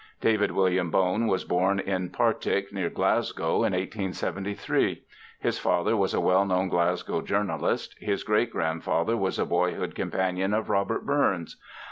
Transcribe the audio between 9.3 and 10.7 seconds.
a boyhood companion